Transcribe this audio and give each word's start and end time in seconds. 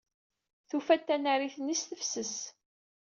Tufa-d 0.69 1.01
tanarit-nni 1.07 1.75
s 1.79 1.83
tefses. 1.83 2.35